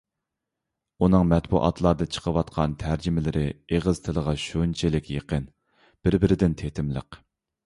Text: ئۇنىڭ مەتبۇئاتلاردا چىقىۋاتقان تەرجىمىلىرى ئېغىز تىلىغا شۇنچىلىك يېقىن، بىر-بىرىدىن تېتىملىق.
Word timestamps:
ئۇنىڭ 1.03 1.25
مەتبۇئاتلاردا 1.33 2.07
چىقىۋاتقان 2.15 2.73
تەرجىمىلىرى 2.85 3.45
ئېغىز 3.51 4.01
تىلىغا 4.09 4.35
شۇنچىلىك 4.47 5.11
يېقىن، 5.19 5.47
بىر-بىرىدىن 6.09 6.59
تېتىملىق. 6.65 7.21